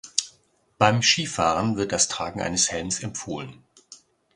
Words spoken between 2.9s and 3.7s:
empfohlen.